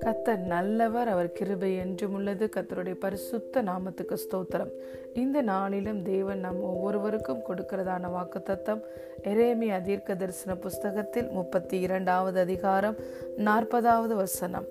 கத்தர் 0.00 0.46
நல்லவர் 0.46 1.08
அவர் 1.08 1.32
கிருபை 1.32 1.76
என்றும் 1.76 2.12
உள்ளது. 2.12 2.48
கத்தருடைய 2.56 2.94
பரிசுத்த 2.94 3.62
நாமத்துக்கு 3.62 4.16
ஸ்தோத்திரம். 4.16 4.70
இந்த 5.14 5.42
நாளிலும் 5.42 6.02
தேவன் 6.02 6.40
நம் 6.40 6.62
ஒவ்வொருவருக்கும் 6.62 7.42
கொடுக்கிறதான 7.48 8.10
வாக்கு 8.10 8.42
தத்தம் 8.42 8.82
எரேமி 9.22 9.70
அதீர்க்க 9.70 10.16
தரிசன 10.16 10.56
புஸ்தகத்தில் 10.56 11.28
முப்பத்தி 11.28 11.80
இரண்டாவது 11.80 12.40
அதிகாரம் 12.40 12.96
நாற்பதாவது 13.36 14.14
வசனம். 14.14 14.66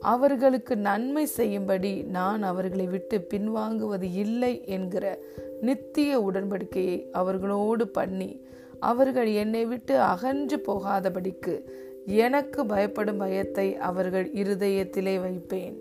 அவர்களுக்கு 0.00 0.76
நன்மை 0.76 1.26
செய்யும்படி 1.26 2.02
நான் 2.02 2.42
அவர்களை 2.42 2.86
விட்டு 2.86 3.20
பின்வாங்குவது 3.20 4.12
இல்லை 4.12 4.62
என்கிற 4.66 5.18
நித்திய 5.60 6.20
உடன்படிக்கையை 6.20 7.10
அவர்களோடு 7.10 7.88
பண்ணி 7.88 8.44
அவர்கள் 8.80 9.32
என்னை 9.32 9.64
விட்டு 9.64 10.00
அகன்று 10.00 10.62
போகாதபடிக்கு 10.66 11.62
எனக்கு 12.06 12.66
பயப்படும் 12.66 13.18
பயத்தை 13.18 13.76
அவர்கள் 13.76 14.30
இருதயத்திலே 14.32 15.20
வைப்பேன். 15.20 15.76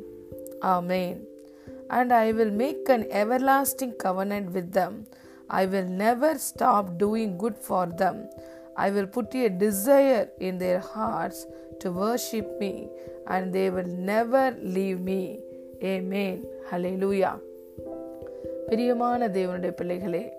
ஆமேன். 0.61 1.17
And 1.87 2.11
I 2.11 2.33
will 2.33 2.51
make 2.51 2.89
an 2.89 3.07
everlasting 3.07 3.95
covenant 4.03 4.51
with 4.51 4.71
them 4.71 5.07
I 5.47 5.67
will 5.67 5.91
never 5.91 6.37
stop 6.37 6.89
doing 6.99 7.35
good 7.35 7.65
for 7.67 7.93
them 7.93 8.29
I 8.73 8.91
will 8.91 9.09
put 9.09 9.35
a 9.35 9.49
desire 9.49 10.29
in 10.37 10.57
their 10.57 10.79
hearts 10.79 11.47
to 11.77 11.91
worship 12.03 12.57
me 12.59 12.85
and 13.25 13.55
they 13.55 13.69
will 13.69 13.93
never 13.95 14.59
leave 14.59 14.99
me 14.99 15.35
amen 16.01 16.45
hallelujah 16.95 17.39
பிரியமான 18.67 19.27
தேவனுடைய 19.27 19.71
பிள்ளைகளே 19.71 20.33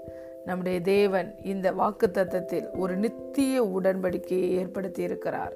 நம்முடைய 0.46 0.80
தேவன் 0.80 1.28
இந்த 1.44 1.72
வாக்கு 1.72 2.06
தத்தத்தில் 2.12 2.68
ஒரு 2.72 2.96
நித்திய 2.96 3.62
உடன்படிக்கையை 3.76 4.50
ஏற்படுத்தி 4.60 5.02
இருக்கிறார் 5.02 5.54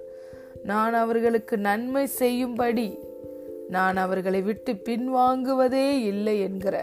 நான் 0.65 0.95
அவர்களுக்கு 0.95 1.59
நன்மை 1.59 2.07
செய்யும்படி 2.07 2.89
நான் 3.69 3.97
அவர்களை 3.97 4.41
விட்டு 4.43 4.73
பின்வாங்குவதே 4.89 5.89
இல்லை 6.13 6.41
என்கிற 6.41 6.77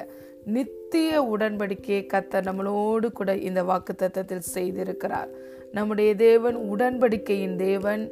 நித்திய 0.55 1.22
உடன்படிக்கையை 1.33 2.03
கத்த 2.14 2.41
நம்மளோடு 2.47 3.08
கூட 3.11 3.31
இந்த 3.47 3.61
வாக்கு 3.64 3.94
தத்தத்தில் 3.94 4.49
செய்திருக்கிறார். 4.53 5.31
நம்முடைய 5.71 6.16
தேவன் 6.16 6.58
உடன்படிக்கையின் 6.73 7.58
தேவன் 7.58 8.03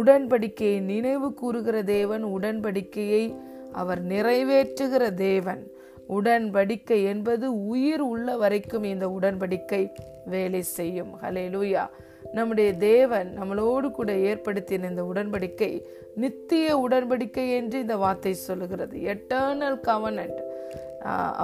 உடன்படிக்கையை 0.00 0.80
நினைவு 0.80 1.28
கூறுகிற 1.34 1.76
தேவன் 1.82 2.24
உடன்படிக்கையை 2.24 3.24
அவர் 3.72 4.02
நிறைவேற்றுகிற 4.06 5.04
தேவன். 5.14 5.62
உடன்படிக்கை 6.08 7.04
என்பது 7.04 7.66
உயிர் 7.66 8.00
உள்ள 8.00 8.36
வரைக்கும் 8.36 8.84
இந்த 8.84 9.06
உடன்படிக்கை 9.08 9.92
வேலை 10.24 10.62
செய்யும். 10.62 11.12
ஹலே 11.22 11.44
லூயா 11.54 11.84
நம்முடைய 12.32 12.72
தேவன் 12.72 13.28
நம்மளோடு 13.40 13.90
கூட 13.90 14.12
ஏற்படுத்தின 14.12 14.88
இந்த 14.88 15.02
உடன்படிக்கை 15.02 15.82
நித்திய 16.14 16.86
உடன்படிக்கை 16.88 17.44
என்று 17.54 17.80
இந்த 17.80 17.96
வார்த்தை 17.96 18.34
சொல்லுகிறது. 18.34 18.98
எட்டர்னல் 18.98 19.80
கவனன்ட் 19.86 20.40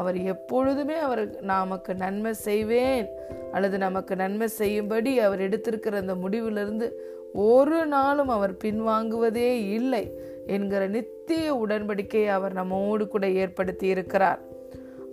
அவர் 0.00 0.16
எப்பொழுதுமே 0.16 0.94
அவர் 0.94 1.40
நமக்கு 1.40 1.94
நன்மை 1.94 2.32
செய்வேன் 2.32 3.06
அல்லது 3.52 3.78
நமக்கு 3.78 4.16
நன்மை 4.16 4.48
செய்யும்படி 4.48 5.18
அவர் 5.18 5.40
எடுத்திருக்கிற 5.40 5.94
அந்த 5.94 6.14
முடிவிலிருந்து 6.14 6.88
ஒரு 7.32 7.86
நாளும் 7.86 8.28
அவர் 8.28 8.54
பின்வாங்குவதே 8.64 9.50
இல்லை 9.78 10.04
என்கிற 10.46 10.86
நித்திய 10.86 11.54
உடன்படிக்கையை 11.66 12.26
அவர் 12.28 12.52
நம்மோடு 12.52 13.08
கூட 13.08 13.28
ஏற்படுத்தி 13.28 13.86
இருக்கிறார். 13.86 14.40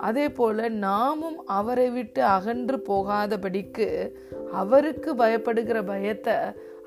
அதே 0.08 0.26
போல 0.38 0.68
நாமும் 0.86 1.40
அவரை 1.58 1.88
விட்டு 1.96 2.22
அகன்று 2.36 2.78
போகாதபடிக்கு 2.90 3.88
அவருக்கு 4.62 5.10
பயப்படுகிற 5.22 5.80
பயத்தை 5.86 6.38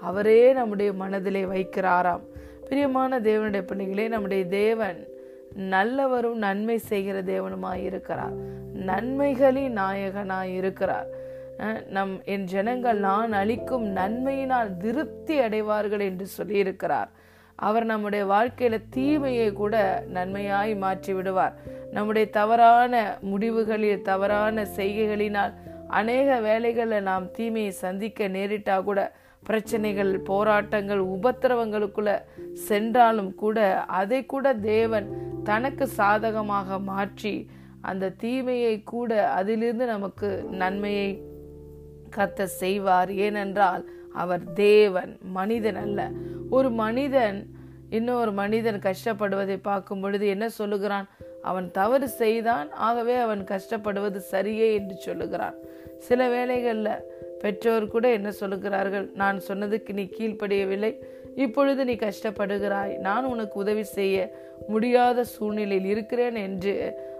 அவரே 0.08 0.40
நம்முடைய 0.52 0.90
மனதிலே 1.02 1.42
வைக்கிறாராம். 1.54 2.24
பிரியமான 2.68 3.20
தேவனுடைய 3.28 3.62
பிள்ளைகளே 3.70 4.06
நம்முடைய 4.08 4.42
தேவன் 4.60 5.00
நல்லவரும் 5.72 6.40
நன்மை 6.46 6.76
செய்கிற 6.90 7.16
தேவனுமாய் 7.32 7.82
இருக்கிறார். 7.88 8.34
நன்மைகளின் 8.88 9.76
நாயகனாய் 9.80 10.52
இருக்கிறார். 10.60 11.08
நம் 11.96 12.14
என் 12.34 12.46
ஜனங்கள் 12.52 12.98
நான் 12.98 13.34
அளிக்கும் 13.40 13.84
நன்மையினால் 13.96 14.70
திருப்தி 14.84 15.36
அடைவார்கள் 15.38 16.04
என்று 16.08 16.26
சொல்லியிருக்கிறார். 16.38 17.10
அவர் 17.56 17.84
நம்முடைய 17.84 18.24
வாழ்க்கையில 18.24 18.82
தீமையை 18.90 19.52
கூட 19.52 20.04
நன்மையாய் 20.12 20.78
மாற்றி 20.78 21.12
விடுவார் 21.12 21.54
நம்முடைய 21.92 22.30
தவறான 22.30 23.18
முடிவுகளில் 23.20 24.02
தவறான 24.02 24.66
செய்கைகளினால் 24.76 25.52
அநேக 25.88 26.40
வேலைகளில் 26.40 27.02
நாம் 27.02 27.30
தீமையை 27.30 27.70
சந்திக்க 27.70 28.28
நேரிட்டா 28.28 28.82
கூட 28.82 29.12
பிரச்சனைகள் 29.42 30.20
போராட்டங்கள் 30.20 30.98
உபத்திரவங்களுக்குள்ள 30.98 32.12
சென்றாலும் 32.52 33.34
கூட 33.34 33.84
அதை 33.84 34.26
கூட 34.26 34.54
தேவன் 34.54 35.08
தனக்கு 35.44 35.86
சாதகமாக 35.86 36.78
மாற்றி 36.78 37.50
அந்த 37.80 38.10
தீமையை 38.10 38.82
கூட 38.82 39.28
அதிலிருந்து 39.28 39.86
நமக்கு 39.86 40.44
நன்மையை 40.50 41.22
கத்த 42.16 42.42
செய்வார். 42.44 43.10
ஏனென்றால் 43.10 43.88
அவர் 44.14 44.52
தேவன் 44.52 45.12
மனிதன் 45.38 45.76
அல்ல. 45.76 46.10
ஒரு 46.50 46.70
மனிதன் 46.70 47.38
இன்னொரு 47.90 48.32
மனிதன் 48.32 48.78
கஷ்டப்படுவதை 48.78 49.58
பார்க்கும் 49.62 50.00
பொழுது 50.00 50.26
என்ன 50.26 50.48
சொல்லுகிறான்? 50.48 51.08
அவன் 51.42 51.70
தவறு 51.70 52.08
செய்தான் 52.08 52.72
ஆகவே 52.72 53.14
அவன் 53.16 53.42
கஷ்டப்படுவது 53.44 54.20
சரியே 54.30 54.68
என்று 54.74 54.96
சொல்லுகிறான். 54.96 55.54
சில 55.98 56.28
வேளைகளில் 56.28 57.02
பெற்றோர் 57.40 57.86
கூட 57.88 58.10
என்ன 58.10 58.30
சொல்லுகிறார்கள்? 58.40 59.14
நான் 59.14 59.40
சொன்னதுக்கு 59.48 59.92
நீ 59.92 60.04
கீழ்ப்படியவில்லை 60.18 60.92
இப்பொழுது 61.34 61.84
நீ 61.84 61.94
கஷ்டப்படுகிறாய். 61.94 62.98
நான் 62.98 63.24
உனக்கு 63.24 63.58
உதவி 63.58 63.82
செய்ய 63.82 64.16
முடியாத 64.68 65.24
சூழ்நிலையில் 65.24 65.84
இருக்கிறேன் 65.84 66.34
என்று 66.34 66.74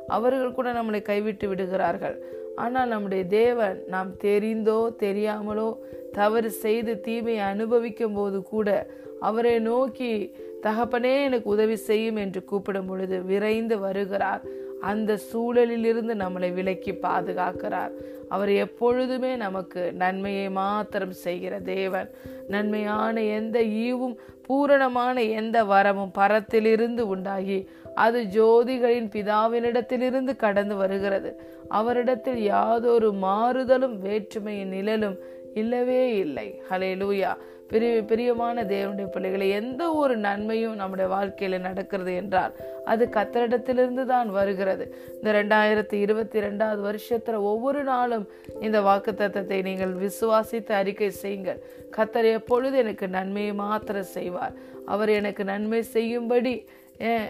அவர்கள் 0.09 0.53
கூட 0.53 0.73
நம்மளை 0.73 1.03
கைவிட்டு 1.03 1.49
விடுகிறார்கள். 1.49 2.17
ஆனால் 2.57 2.89
நம்முடைய 2.89 3.25
தேவன் 3.25 3.83
நாம் 3.87 4.11
தெரிந்தோ 4.23 4.95
தெரியாமலோ 4.99 5.77
தவறு 6.13 6.51
செய்து 6.51 7.01
தீமையை 7.01 7.45
அனுபவிக்கும் 7.45 8.13
போது 8.13 8.43
கூட 8.43 8.87
அவரை 9.21 9.59
நோக்கி 9.59 10.35
தகப்பனே 10.63 11.23
எனக்கு 11.23 11.51
உதவி 11.51 11.77
செய்யும் 11.77 12.17
என்று 12.17 12.45
கூப்பிடும் 12.45 12.87
பொழுது 12.87 13.23
விரைந்து 13.23 13.79
வருகிறார். 13.79 14.41
அந்த 14.81 15.19
சூழலிலிருந்து 15.33 16.15
நம்மளை 16.15 16.53
விலக்கி 16.53 16.93
பாதுகாக்கிறார். 16.93 17.93
அவர் 18.29 18.49
எப்பொழுதுமே 18.49 19.37
நமக்கு 19.37 19.93
நன்மையை 19.93 20.51
மாத்திரம் 20.51 21.11
செய்கிற 21.11 21.61
தேவன். 21.61 22.11
நன்மையான 22.49 23.23
எந்த 23.23 23.61
ஈவும் 23.61 24.17
பூரணமான 24.47 25.23
எந்த 25.23 25.65
வரமும் 25.65 26.15
பரத்திலிருந்து 26.19 27.01
உண்டாகி 27.01 27.69
அது 27.95 28.21
ஜோதிகளின் 28.23 29.09
பிதாவினிடத்திலிருந்து 29.09 30.37
கடந்து 30.37 30.77
வருகிறது. 30.77 31.41
அவரிடத்தில் 31.79 32.43
யாதொரு 32.53 33.11
மாறுதலும் 33.27 33.97
வேற்றுமையின் 34.07 34.73
நிழலும் 34.77 35.19
இல்லவே 35.63 36.03
இல்லை. 36.25 36.49
ஹலே 36.71 36.93
லூயா 37.03 37.33
பெரிய 37.73 37.93
பிரியமான 38.11 38.63
தேவனுடைய 38.73 39.07
பிள்ளைகளை 39.13 39.47
எந்த 39.59 39.83
ஒரு 40.01 40.15
நன்மையும் 40.25 40.75
நம்முடைய 40.81 41.07
வாழ்க்கையில 41.13 41.59
நடக்கிறது 41.67 42.13
என்றால் 42.21 42.53
அது 42.93 43.05
கத்தரிடத்திலிருந்து 43.17 44.05
தான் 44.11 44.29
வருகிறது. 44.37 44.85
இந்த 45.15 45.29
ரெண்டாயிரத்தி 45.39 45.97
இருபத்தி 46.05 46.39
ரெண்டாவது 46.47 46.83
வருஷத்துல 46.89 47.41
ஒவ்வொரு 47.53 47.83
நாளும் 47.93 48.27
இந்த 48.67 48.81
வாக்கு 48.89 49.13
தத்தத்தை 49.13 49.59
நீங்கள் 49.69 49.95
விசுவாசித்து 50.05 50.73
அறிக்கை 50.81 51.11
செய்யுங்கள். 51.23 51.61
கத்தர் 51.97 52.29
எப்பொழுது 52.39 52.79
எனக்கு 52.85 53.09
நன்மையை 53.19 53.55
மாத்திர 53.65 53.99
செய்வார்? 54.17 54.55
அவர் 54.95 55.13
எனக்கு 55.21 55.45
நன்மை 55.53 55.83
செய்யும்படி 55.97 56.55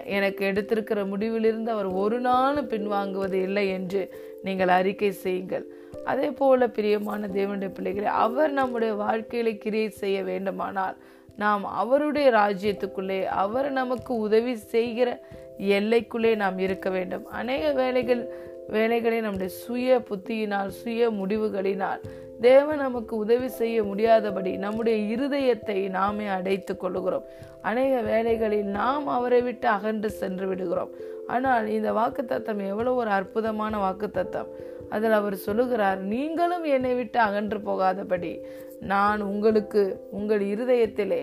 எனக்கு 0.04 0.46
எடுத்திருக்கிற 0.46 1.00
முடிவிலிருந்து 1.10 1.70
அவர் 1.70 1.86
ஒரு 1.86 2.20
நாளும் 2.20 2.68
பின்வாங்குவது 2.68 3.42
இல்லை 3.42 3.68
என்று 3.68 4.02
நீங்கள் 4.42 4.68
அறிக்கை 4.68 5.12
செய்யுங்கள். 5.12 5.64
அதே 6.04 6.30
போல 6.30 6.68
பிரியமான 6.68 7.26
தேவனுடைய 7.26 7.68
பிள்ளைகளை 7.68 8.08
அவர் 8.08 8.52
நம்முடைய 8.52 8.94
வாழ்க்கையில 8.94 9.58
கிரியை 9.58 9.90
செய்ய 9.90 10.22
வேண்டுமானால் 10.24 10.96
நாம் 11.36 11.64
அவருடைய 11.64 12.30
ராஜ்யத்துக்குள்ளே 12.30 13.24
அவர் 13.24 13.70
நமக்கு 13.70 14.14
உதவி 14.14 14.54
செய்கிற 14.56 15.26
எல்லைக்குள்ளே 15.58 16.36
நாம் 16.36 16.58
இருக்க 16.58 16.90
வேண்டும். 16.90 17.24
அநேக 17.26 17.72
வேலைகள் 17.72 18.22
வேலைகளை 18.68 19.20
நம்முடைய 19.20 19.52
சுய 19.54 20.02
புத்தியினால் 20.08 20.68
சுய 20.68 21.10
முடிவுகளினால் 21.10 22.02
தேவன் 22.40 22.78
நமக்கு 22.78 23.16
உதவி 23.16 23.48
செய்ய 23.48 23.84
முடியாதபடி 23.84 24.56
நம்முடைய 24.56 25.16
இருதயத்தை 25.16 25.88
நாமே 25.88 26.26
அடைத்துக் 26.26 26.80
கொள்ளுகிறோம். 26.84 27.26
அநேக 27.62 28.00
வேலைகளில் 28.00 28.64
நாம் 28.64 29.06
அவரை 29.06 29.42
விட்டு 29.42 29.68
அகன்று 29.68 30.10
சென்று 30.10 30.46
விடுகிறோம். 30.46 30.90
ஆனால் 31.26 31.66
இந்த 31.66 31.92
வாக்கு 31.92 32.24
தத்தம் 32.24 32.58
எவ்வளவு 32.58 32.96
ஒரு 32.96 33.10
அற்புதமான 33.10 33.78
வாக்கு 33.78 34.10
தத்தம் 34.10 34.50
அதில் 34.90 35.10
அவர் 35.10 35.36
சொல்லுகிறார் 35.36 36.00
நீங்களும் 36.00 36.64
என்னை 36.64 36.94
விட்டு 36.94 37.18
அகன்று 37.18 37.58
போகாதபடி 37.58 38.40
நான் 38.80 39.20
உங்களுக்கு 39.22 39.82
உங்கள் 40.10 40.40
இருதயத்திலே 40.40 41.22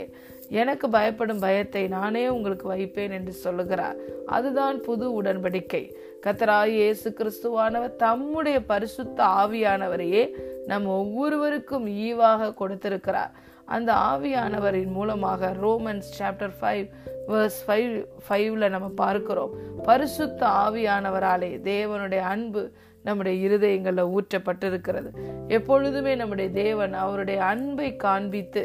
எனக்கு 0.59 0.89
பயப்படும் 0.89 1.39
பயத்தை 1.39 1.87
நானே 1.87 2.23
உங்களுக்கு 2.27 2.67
வைப்பேன் 2.67 3.11
என்று 3.11 3.31
சொல்லுகிறார். 3.31 3.97
அதுதான் 4.25 4.81
புது 4.81 5.05
உடன்படிக்கை. 5.21 5.83
கத்தராய் 6.25 6.75
இயேசு 6.79 7.07
கிறிஸ்துவானவர் 7.17 7.95
தம்முடைய 7.95 8.57
பரிசுத்த 8.71 9.23
ஆவியானவரையே 9.23 10.23
நம் 10.65 10.87
ஒவ்வொருவருக்கும் 10.87 11.87
ஈவாக 11.87 12.53
கொடுத்திருக்கிறார். 12.53 13.31
அந்த 13.77 13.91
ஆவியானவரின் 14.11 14.93
மூலமாக 14.97 15.51
Romans 15.63 16.09
chapter 16.19 16.55
five 16.61 16.85
verse 17.27 17.59
five 17.67 17.91
ஃபைவ்ல 18.25 18.69
நம்ம 18.69 18.87
பார்க்கிறோம். 19.03 19.53
பரிசுத்த 19.83 20.41
ஆவியானவராலே 20.63 21.51
தேவனுடைய 21.71 22.23
அன்பு 22.35 22.63
நம்முடைய 23.03 23.35
இருதயங்களில் 23.47 24.11
ஊற்றப்பட்டிருக்கிறது. 24.17 25.09
எப்பொழுதுமே 25.47 26.13
நம்முடைய 26.15 26.49
தேவன் 26.63 26.93
அவருடைய 27.03 27.39
அன்பை 27.43 27.89
காண்பித்து 27.95 28.63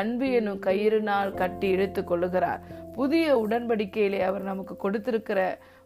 அன்பு 0.00 0.28
என்னும் 0.30 0.62
கயிறுனால் 0.66 1.34
கட்டி 1.34 1.68
இழுத்து 1.68 2.02
கொள்ளுகிறார். 2.02 2.62
புதிய 2.94 3.26
உடன்படிக்கையிலே 3.48 4.20
அவர் 4.28 4.42
நமக்கு 4.42 4.76
கொடுத்திருக்கிற 4.76 5.40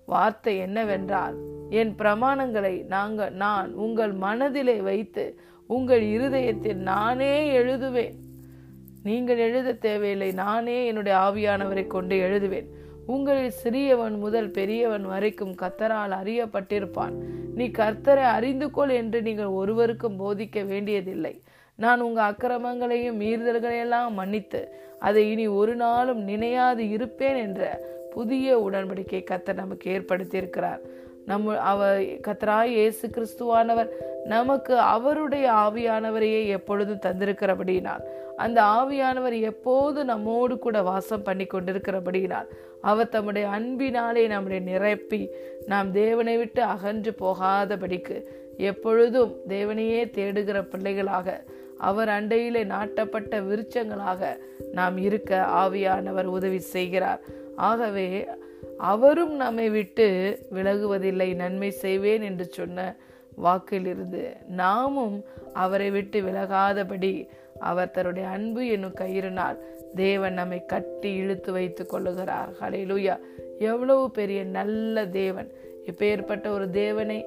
வார்த்தை 0.05 0.55
என்னவென்றால் 0.59 1.37
என் 1.71 1.93
பிரமாணங்களை 1.99 2.75
நாங்கள் 2.87 3.35
நான் 3.45 3.71
உங்கள் 3.87 4.15
மனதிலே 4.27 4.77
வைத்து 4.91 5.25
உங்கள் 5.67 6.05
இருதயத்தில் 6.17 6.81
நானே 6.93 7.35
எழுதுவேன். 7.61 8.17
நீங்கள் 9.09 9.43
எழுத 9.47 9.75
தேவையில்லை. 9.87 10.31
நானே 10.45 10.79
என்னுடைய 10.87 11.17
ஆவியானவரை 11.27 11.87
கொண்டு 11.87 12.17
எழுதுவேன். 12.27 12.69
உங்களில் 13.15 13.59
சிறியவன் 13.63 14.17
முதல் 14.25 14.51
பெரியவன் 14.57 15.07
வரைக்கும் 15.13 15.55
கர்த்தரால் 15.63 16.15
அறியப்பட்டிருப்பான். 16.21 17.15
நீ 17.59 17.67
கர்த்தரை 17.79 18.25
அறிந்து 18.37 18.67
கொள் 18.71 18.93
என்று 19.03 19.19
நீங்கள் 19.29 19.57
ஒருவருக்கும் 19.61 20.19
போதிக்க 20.21 20.67
வேண்டியதில்லை. 20.73 21.35
நான் 21.79 22.01
உங்கள் 22.07 22.29
அக்கிரமங்களையும் 22.31 23.19
மீறுதல்களையெல்லாம் 23.23 24.13
மன்னித்து 24.19 24.61
அதை 25.07 25.23
இனி 25.33 25.47
ஒரு 25.61 25.75
நாளும் 25.83 26.23
நினையாது 26.29 26.85
இருப்பேன் 26.97 27.39
என்ற 27.47 27.63
புதிய 28.15 28.57
உடன்படிக்கை 28.67 29.21
கத்தர் 29.31 29.63
நமக்கு 29.63 29.87
ஏற்படுத்தியிருக்கிறார். 29.97 30.81
நம்ம 31.29 31.57
அவ 31.63 31.81
கத்தராய் 32.21 32.73
இயேசு 32.73 33.07
கிறிஸ்துவானவர் 33.09 33.91
நமக்கு 34.27 34.75
அவருடைய 34.89 35.47
ஆவியானவரையே 35.65 36.41
எப்பொழுதும் 36.49 37.05
தந்திருக்கிறபடியினால் 37.07 38.05
அந்த 38.37 38.59
ஆவியானவர் 38.79 39.37
எப்போது 39.43 40.05
நம்மோடு 40.05 40.59
கூட 40.59 40.79
வாசம் 40.83 41.23
பண்ணி 41.23 41.47
கொண்டிருக்கிறபடியினால் 41.47 42.49
அவர் 42.81 43.09
தம்முடைய 43.09 43.47
அன்பினாலே 43.49 44.25
நம்முடைய 44.27 44.61
நிரப்பி 44.71 45.23
நாம் 45.67 45.89
தேவனை 45.93 46.37
விட்டு 46.37 46.63
அகன்று 46.65 47.13
போகாதபடிக்கு 47.21 48.19
எப்பொழுதும் 48.57 49.33
தேவனையே 49.49 50.03
தேடுகிற 50.11 50.61
பிள்ளைகளாக 50.63 51.35
அவர் 51.79 52.09
அண்டையிலே 52.09 52.63
நாட்டப்பட்ட 52.67 53.35
விருச்சங்களாக 53.43 54.23
நாம் 54.73 54.97
இருக்க 54.99 55.33
ஆவியானவர் 55.63 56.29
உதவி 56.37 56.61
செய்கிறார். 56.75 57.21
ஆகவே 57.61 58.07
அவரும் 58.79 59.35
நம்மை 59.35 59.71
விட்டு 59.71 60.07
விலகுவதில்லை 60.55 61.35
நன்மை 61.35 61.71
செய்வேன் 61.71 62.23
என்று 62.23 62.45
சொன்ன 62.45 62.97
வாக்கிலிருந்து 63.35 64.37
நாமும் 64.49 65.25
அவரை 65.53 65.91
விட்டு 65.91 66.21
விலகாதபடி 66.21 67.29
அவர் 67.59 67.91
தன்னுடைய 67.91 68.29
அன்பு 68.29 68.67
என்னும் 68.67 68.99
கயிறினால் 69.01 69.59
தேவன் 69.95 70.33
நம்மை 70.33 70.65
கட்டி 70.65 71.11
இழுத்து 71.15 71.53
வைத்துக் 71.53 71.95
கொள்ளுகிறார். 71.95 72.51
ஹலையிலூயா 72.61 73.15
எவ்வளவு 73.59 74.11
பெரிய 74.11 74.45
நல்ல 74.45 75.07
தேவன். 75.07 75.49
இப்பேற்பட்ட 75.87 76.47
ஒரு 76.49 76.71
தேவனை 76.71 77.19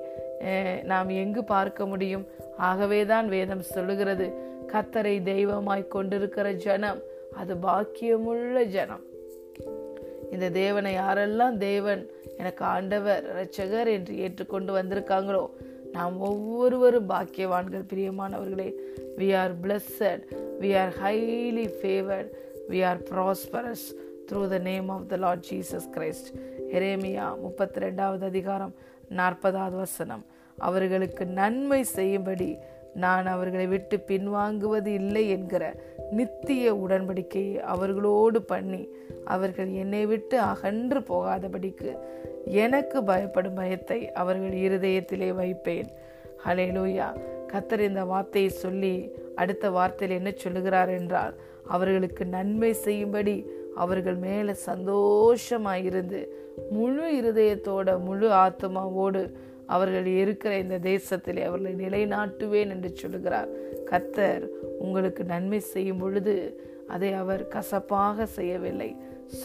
நாம் 0.84 1.10
எங்கு 1.10 1.44
பார்க்க 1.44 1.86
முடியும்? 1.86 2.26
ஆகவேதான் 2.58 3.28
வேதம் 3.28 3.62
சொல்லுகிறது 3.62 4.28
கத்தரை 4.68 5.24
தெய்வமாய் 5.24 5.88
கொண்டிருக்கிற 5.88 6.52
ஜனம் 6.66 7.02
அது 7.36 7.56
பாக்கியமுள்ள 7.56 8.64
ஜனம். 8.66 9.04
இந்த 10.32 10.50
தேவனை 10.50 10.96
யாரெல்லாம் 10.96 11.58
தேவன் 11.58 12.02
எனக்கு 12.38 12.66
ஆண்டவர் 12.66 13.26
ரட்சகர் 13.36 13.90
என்று 13.98 14.18
ஏற்றுக்கொண்டு 14.18 14.72
வந்திருக்காங்களோ 14.78 15.44
நாம் 15.92 16.20
ஒவ்வொருவரும் 16.20 17.10
பாக்கியவான்கள் 17.10 17.90
பிரியமானவர்களே. 17.94 18.70
We 19.18 19.28
are 19.38 19.54
blessed 19.64 20.24
we 20.62 20.70
are 20.82 20.94
highly 21.04 21.66
favoured 21.80 22.30
we 22.70 22.80
are 22.86 23.02
prosperous 23.04 23.86
through 24.28 24.42
the 24.48 24.58
name 24.58 24.90
of 24.90 25.08
the 25.08 25.16
Lord 25.16 25.46
Jesus 25.52 25.88
Christ 25.96 26.30
ஹெரேமியா 26.74 27.26
முப்பத்தி 27.40 27.82
ரெண்டாவது 27.82 28.24
அதிகாரம் 28.24 28.74
நாற்பதாவது 29.10 29.78
வசனம். 29.86 30.26
அவர்களுக்கு 30.58 31.26
நன்மை 31.26 31.84
செய்யும்படி 31.84 32.50
நான் 32.94 33.26
அவர்களை 33.26 33.68
விட்டு 33.68 34.00
பின்வாங்குவது 34.00 34.94
இல்லை 34.94 35.30
என்கிற 35.30 35.76
நித்திய 36.12 36.74
உடன்படிக்கையை 36.74 37.58
அவர்களோடு 37.58 38.42
பண்ணி 38.42 38.88
அவர்கள் 39.26 39.72
என்னை 39.72 40.06
விட்டு 40.06 40.40
அகன்று 40.40 41.00
போகாதபடிக்கு 41.00 41.98
எனக்கு 42.46 43.04
பயப்படும் 43.04 43.54
பயத்தை 43.54 44.12
அவர்கள் 44.12 44.50
இருதயத்திலே 44.50 45.34
வைப்பேன். 45.34 45.88
ஹலேலூயா 46.46 47.20
கத்தர் 47.54 47.80
இந்த 47.80 48.04
வார்த்தையை 48.04 48.52
சொல்லி 48.52 49.12
அடுத்த 49.36 49.70
வார்த்தையில் 49.70 50.10
என்ன 50.10 50.32
சொல்லுகிறார் 50.36 50.90
என்றால் 50.90 51.36
அவர்களுக்கு 51.68 52.26
நன்மை 52.26 52.74
செய்யும்படி 52.74 53.50
அவர்கள் 53.76 54.16
மேல 54.16 54.56
சந்தோஷமாயிருந்து 54.66 56.26
முழு 56.70 57.22
இருதயத்தோட 57.22 58.00
முழு 58.00 58.30
ஆத்மாவோடு 58.30 59.34
அவர்கள் 59.76 60.08
இருக்கிற 60.22 60.54
இந்த 60.64 60.78
தேசத்திலே 60.92 61.42
அவர்களை 61.50 61.74
நிலைநாட்டுவேன் 61.84 62.74
என்று 62.76 62.90
சொல்லுகிறார். 63.02 63.50
கத்தர் 63.92 64.44
உங்களுக்கு 64.80 65.24
நன்மை 65.34 65.60
செய்யும் 65.74 66.02
பொழுது 66.04 66.36
அதை 66.88 67.10
அவர் 67.24 67.44
கசப்பாக 67.56 68.26
செய்யவில்லை. 68.38 68.90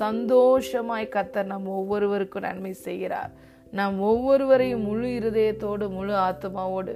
சந்தோஷமாய் 0.02 1.14
கத்தர் 1.17 1.50
நம் 1.52 1.69
ஒவ்வொருவருக்கும் 1.78 2.46
நன்மை 2.49 2.73
செய்கிறார். 2.87 3.32
நாம் 3.78 3.96
ஒவ்வொருவரையும் 4.11 4.87
முழு 4.88 5.08
இருதயத்தோடு 5.20 5.87
முழு 5.90 6.14
ஆத்மாவோடு 6.28 6.93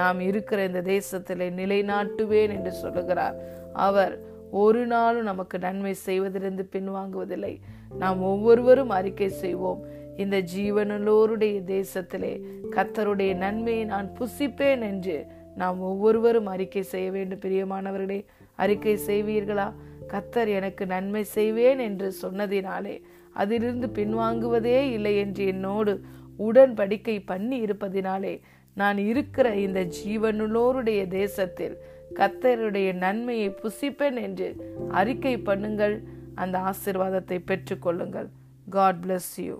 நாம் 0.00 0.20
இருக்கிற 0.28 0.60
இந்த 0.64 0.82
தேசத்திலே 0.94 1.48
நிலைநாட்டுவேன் 1.60 2.54
என்று 2.56 2.72
சொல்லுகிறார். 2.82 3.36
அவர் 3.88 4.14
ஒரு 4.62 4.82
நாளும் 4.86 5.28
நமக்கு 5.30 5.56
நன்மை 5.58 5.92
செய்வதிலிருந்து 6.06 6.64
பின்வாங்குவதில்லை. 6.72 7.54
நாம் 8.02 8.20
ஒவ்வொருவரும் 8.32 8.94
அறிக்கை 8.98 9.28
செய்வோம். 9.42 9.80
இந்த 10.16 10.36
ஜீவனுள்ளோருடைய 10.54 11.56
தேசத்திலே 11.74 12.32
கத்தருடைய 12.70 13.36
நன்மையை 13.36 13.84
நான் 13.84 14.08
புசிப்பேன் 14.18 14.82
என்று 14.82 15.26
நாம் 15.56 15.80
ஒவ்வொருவரும் 15.80 16.46
அறிக்கை 16.46 16.82
செய்ய 16.82 17.10
வேண்டும். 17.10 17.38
பிரியமானவர்களே 17.38 18.24
அறிக்கை 18.56 18.98
செய்வீர்களா? 19.06 19.72
கத்தர் 20.12 20.48
எனக்கு 20.48 20.86
நன்மை 20.86 21.24
செய்வேன் 21.24 21.78
என்று 21.78 22.12
சொன்னதினாலே 22.22 23.02
அதிலிருந்து 23.32 23.86
பின்வாங்குவதே 23.86 24.78
இல்லை 24.96 25.16
என்று 25.16 25.46
என்னோடு 25.46 26.00
உடன்படிக்கை 26.38 27.22
பண்ணி 27.26 27.64
இருப்பதினாலே 27.64 28.40
நான் 28.74 28.98
இருக்கிற 28.98 29.54
இந்த 29.54 29.80
ஜீவனுள்ளோருடைய 29.98 31.08
தேசத்தில் 31.08 31.76
கத்தருடைய 32.14 32.88
நன்மையை 32.94 33.50
புசிப்பேன் 33.62 34.18
என்று 34.22 34.48
அறிக்கை 34.90 35.36
பண்ணுங்கள். 35.36 35.96
அந்த 36.34 36.58
ஆசிர்வாதத்தை 36.70 37.38
பெற்றுக்கொள்ளுங்கள். 37.50 38.28
God 38.70 39.00
bless 39.06 39.32
you 39.36 39.56